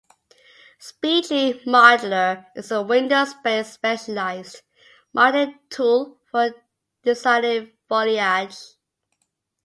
SpeedTree 0.79 1.63
Modeler 1.65 2.47
is 2.55 2.71
a 2.71 2.81
Windows-based 2.81 3.71
specialized 3.71 4.63
modeling 5.13 5.59
tool 5.69 6.17
for 6.31 6.55
designing 7.03 7.71
foliage. 7.87 8.57